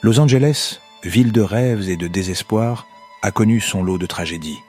[0.00, 2.86] Los Angeles, ville de rêves et de désespoir,
[3.20, 4.60] a connu son lot de tragédies.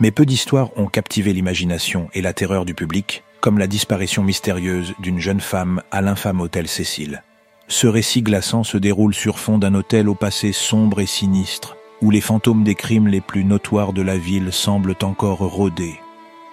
[0.00, 4.94] Mais peu d'histoires ont captivé l'imagination et la terreur du public, comme la disparition mystérieuse
[4.98, 7.22] d'une jeune femme à l'infâme hôtel Cécile.
[7.68, 12.10] Ce récit glaçant se déroule sur fond d'un hôtel au passé sombre et sinistre, où
[12.10, 15.94] les fantômes des crimes les plus notoires de la ville semblent encore rôder.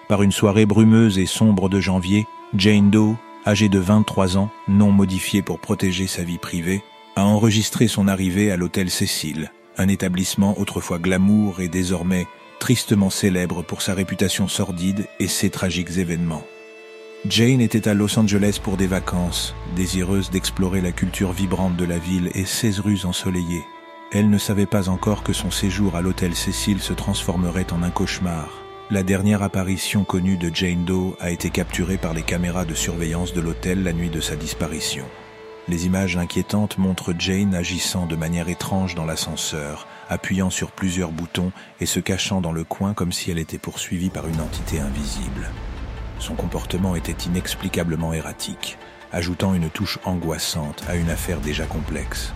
[0.08, 4.92] Par une soirée brumeuse et sombre de janvier, Jane Doe, âgée de 23 ans, non
[4.92, 6.84] modifiée pour protéger sa vie privée,
[7.16, 12.26] a enregistré son arrivée à l'hôtel Cécile, un établissement autrefois glamour et désormais
[12.58, 16.44] tristement célèbre pour sa réputation sordide et ses tragiques événements.
[17.26, 21.98] Jane était à Los Angeles pour des vacances, désireuse d'explorer la culture vibrante de la
[21.98, 23.64] ville et ses rues ensoleillées.
[24.12, 27.90] Elle ne savait pas encore que son séjour à l'hôtel Cécile se transformerait en un
[27.90, 28.62] cauchemar.
[28.90, 33.32] La dernière apparition connue de Jane Doe a été capturée par les caméras de surveillance
[33.32, 35.04] de l'hôtel la nuit de sa disparition.
[35.68, 41.52] Les images inquiétantes montrent Jane agissant de manière étrange dans l'ascenseur, appuyant sur plusieurs boutons
[41.80, 45.50] et se cachant dans le coin comme si elle était poursuivie par une entité invisible.
[46.18, 48.78] Son comportement était inexplicablement erratique,
[49.12, 52.32] ajoutant une touche angoissante à une affaire déjà complexe.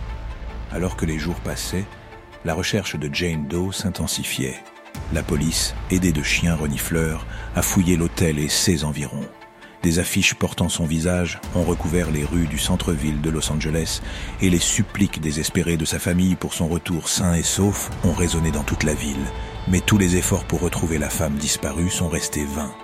[0.73, 1.87] Alors que les jours passaient,
[2.45, 4.63] la recherche de Jane Doe s'intensifiait.
[5.13, 9.29] La police, aidée de chiens renifleurs, a fouillé l'hôtel et ses environs.
[9.85, 14.01] Des affiches portant son visage ont recouvert les rues du centre-ville de Los Angeles
[14.41, 18.51] et les suppliques désespérées de sa famille pour son retour sain et sauf ont résonné
[18.51, 19.27] dans toute la ville.
[19.69, 22.75] Mais tous les efforts pour retrouver la femme disparue sont restés vains.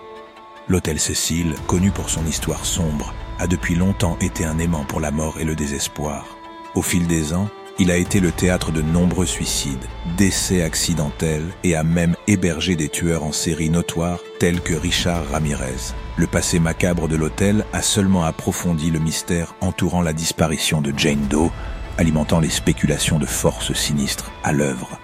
[0.68, 5.10] L'hôtel Cécile, connu pour son histoire sombre, a depuis longtemps été un aimant pour la
[5.10, 6.36] mort et le désespoir.
[6.74, 7.48] Au fil des ans,
[7.80, 9.86] il a été le théâtre de nombreux suicides,
[10.18, 15.94] décès accidentels et a même hébergé des tueurs en série notoires tels que Richard Ramirez.
[16.18, 21.26] Le passé macabre de l'hôtel a seulement approfondi le mystère entourant la disparition de Jane
[21.30, 21.50] Doe,
[21.96, 24.98] alimentant les spéculations de forces sinistres à l'œuvre.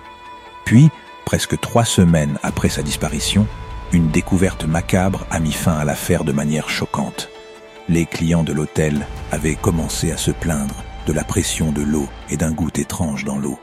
[0.67, 0.91] Puis,
[1.25, 3.47] presque trois semaines après sa disparition,
[3.93, 7.31] une découverte macabre a mis fin à l'affaire de manière choquante.
[7.89, 12.37] Les clients de l'hôtel avaient commencé à se plaindre de la pression de l'eau et
[12.37, 13.59] d'un goût étrange dans l'eau.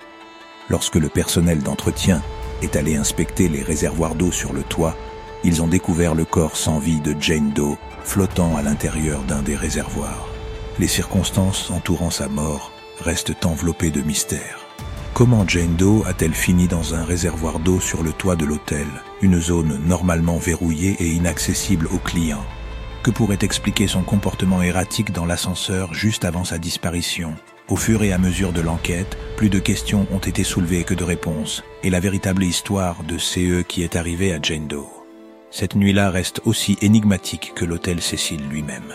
[0.69, 2.21] Lorsque le personnel d'entretien
[2.61, 4.95] est allé inspecter les réservoirs d'eau sur le toit,
[5.43, 9.55] ils ont découvert le corps sans vie de Jane Doe flottant à l'intérieur d'un des
[9.55, 10.27] réservoirs.
[10.79, 12.71] Les circonstances entourant sa mort
[13.01, 14.65] restent enveloppées de mystère.
[15.13, 18.87] Comment Jane Doe a-t-elle fini dans un réservoir d'eau sur le toit de l'hôtel,
[19.21, 22.45] une zone normalement verrouillée et inaccessible aux clients?
[23.03, 27.35] Que pourrait expliquer son comportement erratique dans l'ascenseur juste avant sa disparition
[27.67, 31.03] Au fur et à mesure de l'enquête, plus de questions ont été soulevées que de
[31.03, 34.87] réponses, et la véritable histoire de CE qui est arrivé à Jane Doe.
[35.51, 38.93] Cette nuit-là reste aussi énigmatique que l'hôtel Cécile lui-même.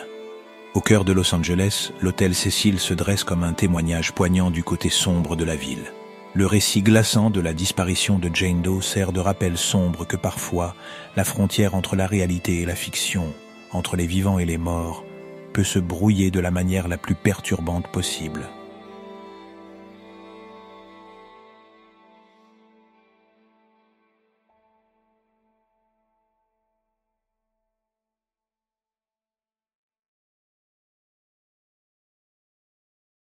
[0.75, 4.89] Au cœur de Los Angeles, l'hôtel Cécile se dresse comme un témoignage poignant du côté
[4.89, 5.93] sombre de la ville.
[6.35, 10.75] Le récit glaçant de la disparition de Jane Doe sert de rappel sombre que parfois
[11.17, 13.33] la frontière entre la réalité et la fiction
[13.73, 15.05] entre les vivants et les morts
[15.53, 18.49] peut se brouiller de la manière la plus perturbante possible.